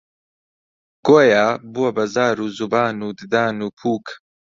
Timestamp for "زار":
2.15-2.37